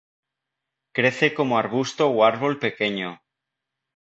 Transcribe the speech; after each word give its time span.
Crece 0.97 1.27
como 1.37 1.57
arbusto 1.61 2.03
o 2.15 2.17
árbol 2.31 2.53
pequeño. 2.65 3.09